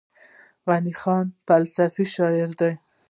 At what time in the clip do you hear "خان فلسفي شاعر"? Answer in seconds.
1.01-2.49